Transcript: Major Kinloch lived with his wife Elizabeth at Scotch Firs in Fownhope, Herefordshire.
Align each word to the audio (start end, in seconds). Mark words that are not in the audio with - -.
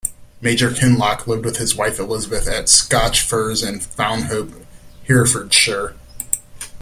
Major 0.41 0.71
Kinloch 0.71 1.27
lived 1.27 1.45
with 1.45 1.57
his 1.57 1.75
wife 1.75 1.99
Elizabeth 1.99 2.47
at 2.47 2.69
Scotch 2.69 3.21
Firs 3.21 3.61
in 3.61 3.81
Fownhope, 3.81 4.65
Herefordshire. 5.03 5.93